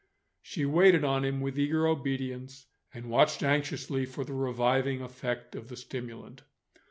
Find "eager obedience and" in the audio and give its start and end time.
1.59-3.11